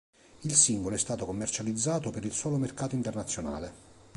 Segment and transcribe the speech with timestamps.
[0.39, 3.71] Il singolo è stato commercializzato per il solo mercato internazionale.